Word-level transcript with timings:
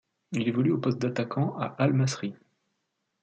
Il 0.31 0.47
évolue 0.47 0.71
au 0.71 0.79
poste 0.79 0.97
d'attaquant 0.97 1.55
à 1.59 1.75
Al-Masry. 1.77 2.33